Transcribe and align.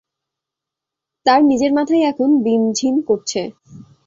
তার 1.25 1.41
নিজের 1.43 1.71
মাথাই 1.73 2.01
এখন 2.03 2.29
বিমঝিম 2.45 2.95
করছে। 3.07 3.41